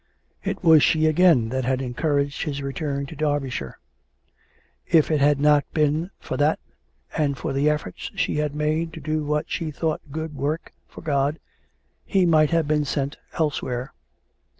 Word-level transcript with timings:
It 0.43 0.63
was 0.63 0.81
she 0.81 1.05
again 1.05 1.49
that 1.49 1.63
had 1.63 1.79
encouraged 1.79 2.41
his 2.41 2.63
return 2.63 3.05
to 3.05 3.15
Derby 3.15 3.51
shire. 3.51 3.77
If 4.87 5.11
it 5.11 5.21
had 5.21 5.39
not 5.39 5.63
been 5.75 6.09
for 6.19 6.37
that, 6.37 6.57
and 7.15 7.37
for 7.37 7.53
the 7.53 7.69
efforts 7.69 8.09
she 8.15 8.37
had 8.37 8.55
made 8.55 8.93
to 8.93 8.99
do 8.99 9.23
what 9.23 9.47
she 9.47 9.69
thought 9.69 10.01
good 10.11 10.33
work 10.33 10.73
for 10.87 11.01
God, 11.01 11.37
he 12.03 12.25
might 12.25 12.49
have 12.49 12.67
been 12.67 12.83
sent 12.83 13.17
elsewhere. 13.37 13.93